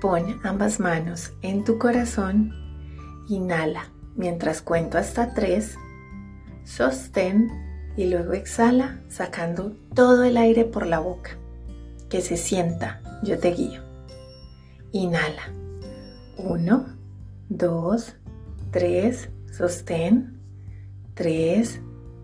[0.00, 2.52] Pon ambas manos en tu corazón,
[3.28, 5.76] inhala mientras cuento hasta tres,
[6.64, 7.48] sostén
[7.96, 11.38] y luego exhala sacando todo el aire por la boca.
[12.08, 13.82] Que se sienta, yo te guío.
[14.92, 15.52] Inhala.
[16.36, 16.86] Uno,
[17.48, 18.14] dos,
[18.70, 20.40] tres, sostén.
[21.14, 21.80] Tres,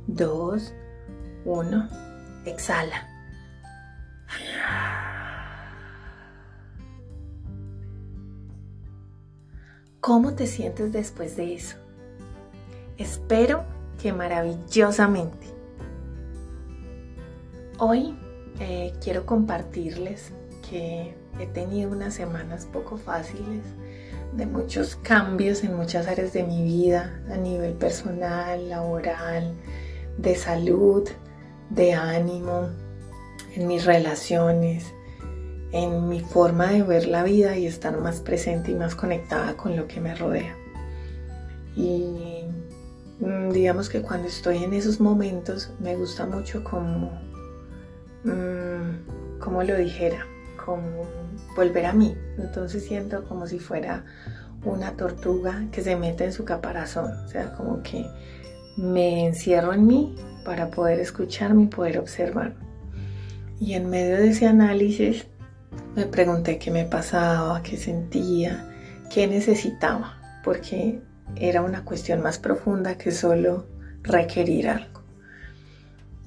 [0.06, 0.72] dos,
[1.44, 1.88] uno,
[2.44, 3.13] exhala.
[10.04, 11.78] ¿Cómo te sientes después de eso?
[12.98, 13.64] Espero
[14.02, 15.46] que maravillosamente.
[17.78, 18.14] Hoy
[18.60, 20.32] eh, quiero compartirles
[20.68, 23.62] que he tenido unas semanas poco fáciles,
[24.36, 29.54] de muchos cambios en muchas áreas de mi vida, a nivel personal, laboral,
[30.18, 31.08] de salud,
[31.70, 32.68] de ánimo,
[33.54, 34.84] en mis relaciones,
[35.74, 39.76] en mi forma de ver la vida y estar más presente y más conectada con
[39.76, 40.54] lo que me rodea.
[41.74, 42.44] Y
[43.18, 47.10] mm, digamos que cuando estoy en esos momentos me gusta mucho como,
[48.22, 50.24] mm, como lo dijera,
[50.64, 51.08] como
[51.56, 52.16] volver a mí.
[52.38, 54.04] Entonces siento como si fuera
[54.64, 58.06] una tortuga que se mete en su caparazón, o sea, como que
[58.76, 60.14] me encierro en mí
[60.44, 62.54] para poder escucharme y poder observar.
[63.58, 65.26] Y en medio de ese análisis
[65.94, 68.66] me pregunté qué me pasaba, qué sentía,
[69.10, 71.00] qué necesitaba, porque
[71.36, 73.66] era una cuestión más profunda que solo
[74.02, 75.02] requerir algo.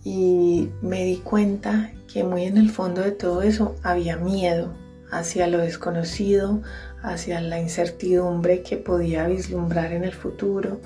[0.04, 4.74] Y me di cuenta que muy en el fondo de todo eso había miedo
[5.12, 6.62] hacia lo desconocido,
[7.02, 10.80] hacia la incertidumbre que podía vislumbrar en el futuro,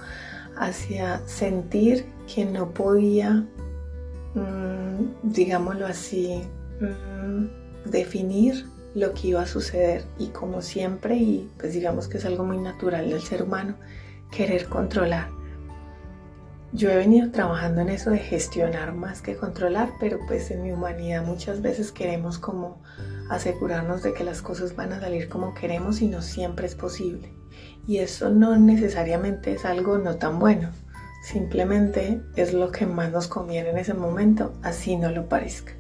[0.58, 3.46] hacia sentir que no podía,
[4.34, 6.42] mm, digámoslo así,
[6.80, 12.26] mm, definir lo que iba a suceder y como siempre, y pues digamos que es
[12.26, 13.76] algo muy natural del ser humano,
[14.32, 15.30] querer controlar.
[16.74, 20.72] Yo he venido trabajando en eso de gestionar más que controlar, pero pues en mi
[20.72, 22.82] humanidad muchas veces queremos como
[23.30, 27.34] asegurarnos de que las cosas van a salir como queremos y no siempre es posible.
[27.88, 30.70] Y eso no necesariamente es algo no tan bueno,
[31.24, 35.74] simplemente es lo que más nos conviene en ese momento, así no lo parezca.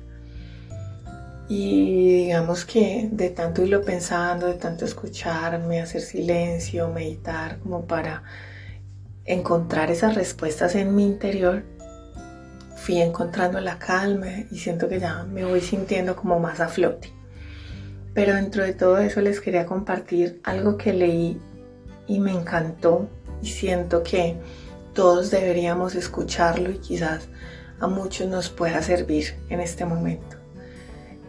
[1.54, 8.24] Y digamos que de tanto irlo pensando, de tanto escucharme, hacer silencio, meditar, como para
[9.26, 11.64] encontrar esas respuestas en mi interior,
[12.78, 17.12] fui encontrando la calma y siento que ya me voy sintiendo como más a flote.
[18.14, 21.38] Pero dentro de todo eso les quería compartir algo que leí
[22.08, 23.10] y me encantó
[23.42, 24.38] y siento que
[24.94, 27.28] todos deberíamos escucharlo y quizás
[27.82, 30.41] a muchos nos pueda servir en este momento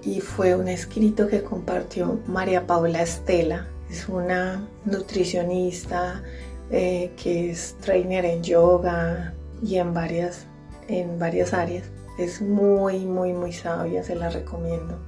[0.04, 3.68] y fue un escrito que compartió María Paula Estela.
[3.90, 6.22] Es una nutricionista
[6.70, 10.46] eh, que es trainer en yoga y en varias,
[10.88, 11.84] en varias áreas.
[12.18, 14.98] Es muy, muy, muy sabia, se la recomiendo.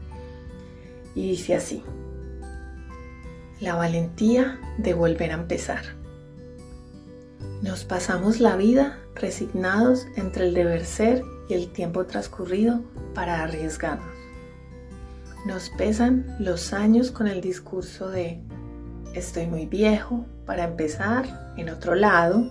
[1.15, 1.83] Y dice así,
[3.61, 5.83] la valentía de volver a empezar.
[7.63, 12.83] Nos pasamos la vida resignados entre el deber ser y el tiempo transcurrido
[13.15, 14.14] para arriesgarnos.
[15.45, 18.41] Nos pesan los años con el discurso de
[19.15, 22.51] estoy muy viejo para empezar en otro lado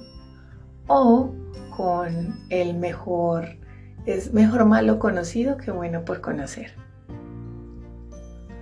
[0.85, 1.33] o
[1.75, 3.57] con el mejor,
[4.05, 6.75] es mejor malo conocido que bueno por conocer.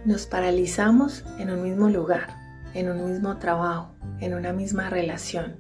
[0.05, 2.29] Nos paralizamos en un mismo lugar,
[2.73, 3.91] en un mismo trabajo,
[4.21, 5.57] en una misma relación,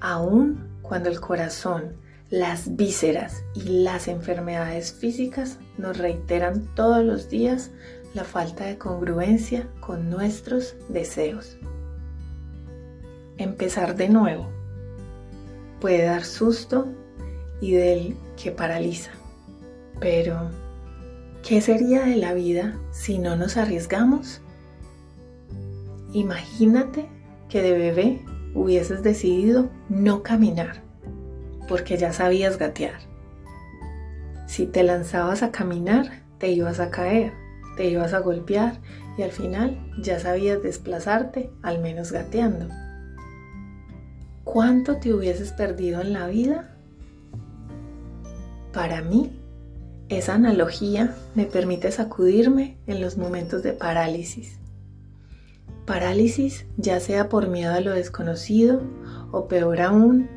[0.00, 1.96] aun cuando el corazón,
[2.30, 7.70] las vísceras y las enfermedades físicas nos reiteran todos los días
[8.14, 11.58] la falta de congruencia con nuestros deseos.
[13.36, 14.48] Empezar de nuevo
[15.80, 16.88] puede dar susto
[17.60, 19.10] y del que paraliza,
[20.00, 20.50] pero
[21.46, 24.40] ¿qué sería de la vida si no nos arriesgamos?
[26.12, 27.06] Imagínate
[27.48, 28.24] que de bebé
[28.54, 30.83] hubieses decidido no caminar
[31.68, 33.00] porque ya sabías gatear.
[34.46, 37.32] Si te lanzabas a caminar, te ibas a caer
[37.76, 38.80] te ibas a golpear
[39.16, 42.68] y al final ya sabías desplazarte, al menos gateando.
[44.44, 46.76] ¿Cuánto te hubieses perdido en la vida?
[48.72, 49.40] Para mí,
[50.08, 54.58] esa analogía me permite sacudirme en los momentos de parálisis.
[55.86, 58.82] Parálisis ya sea por miedo a lo desconocido
[59.32, 60.28] o peor aún,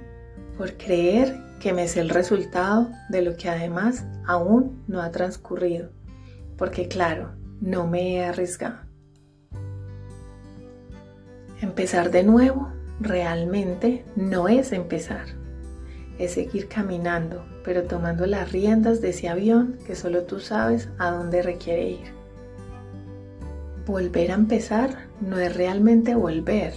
[0.58, 5.92] por creer que me sé el resultado de lo que además aún no ha transcurrido,
[6.58, 8.78] porque claro, no me he arriesgado.
[11.62, 15.26] Empezar de nuevo realmente no es empezar,
[16.20, 21.12] es seguir caminando, pero tomando las riendas de ese avión que solo tú sabes a
[21.12, 22.18] dónde requiere ir.
[23.86, 26.74] Volver a empezar no es realmente volver,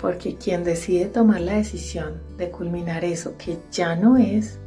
[0.00, 4.58] porque quien decide tomar la decisión de culminar eso que ya no es,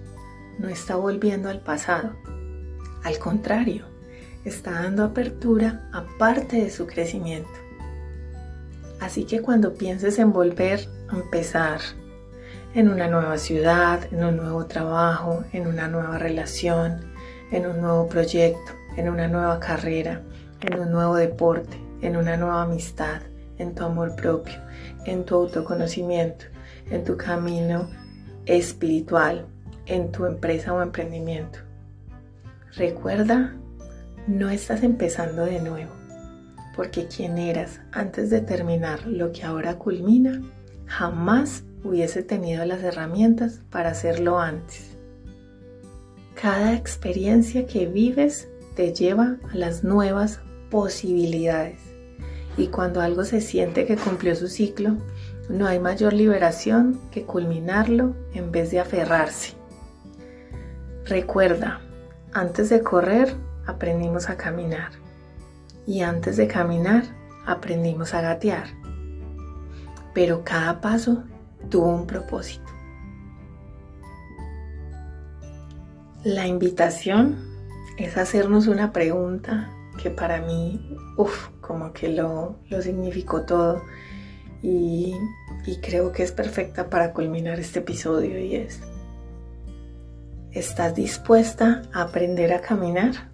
[0.60, 2.14] no está volviendo al pasado.
[3.04, 3.86] Al contrario,
[4.46, 7.50] está dando apertura a parte de su crecimiento.
[9.00, 11.82] Así que cuando pienses en volver a empezar,
[12.76, 17.12] en una nueva ciudad, en un nuevo trabajo, en una nueva relación,
[17.52, 20.22] en un nuevo proyecto, en una nueva carrera,
[20.62, 23.22] en un nuevo deporte, en una nueva amistad,
[23.58, 24.56] en tu amor propio,
[25.06, 26.46] en tu autoconocimiento,
[26.90, 27.90] en tu camino
[28.46, 29.46] espiritual,
[29.86, 31.60] en tu empresa o emprendimiento.
[32.76, 33.56] Recuerda,
[34.28, 35.92] no estás empezando de nuevo,
[36.76, 40.42] porque quien eras antes de terminar lo que ahora culmina,
[40.86, 44.98] jamás hubiese tenido las herramientas para hacerlo antes.
[46.42, 50.40] Cada experiencia que vives te lleva a las nuevas
[50.72, 51.93] posibilidades
[52.58, 54.98] y cuando algo se siente que cumplió su ciclo,
[55.50, 59.56] no hay mayor liberación que culminarlo en vez de aferrarse.
[61.06, 61.82] Recuerda,
[62.34, 63.36] antes de correr
[63.66, 64.92] aprendimos a caminar
[65.86, 67.04] y antes de caminar
[67.46, 68.68] aprendimos a gatear.
[70.14, 71.24] Pero cada paso
[71.70, 72.64] tuvo un propósito.
[76.24, 77.36] La invitación
[77.98, 79.70] es hacernos una pregunta
[80.02, 83.82] que para mí, uff, como que lo, lo significó todo
[84.62, 85.16] y,
[85.66, 88.82] y creo que es perfecta para culminar este episodio y es,
[90.52, 93.32] ¿estás dispuesta a aprender a caminar?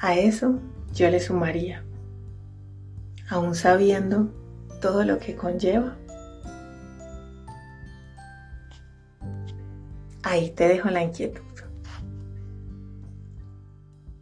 [0.00, 0.58] A eso
[0.92, 1.84] yo le sumaría,
[3.30, 4.28] aún sabiendo
[4.82, 5.96] todo lo que conlleva.
[10.22, 11.43] Ahí te dejo la inquietud.